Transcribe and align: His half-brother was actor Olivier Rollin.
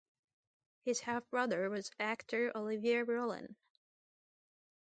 His 0.81 1.01
half-brother 1.01 1.69
was 1.69 1.91
actor 1.99 2.51
Olivier 2.57 3.03
Rollin. 3.03 3.55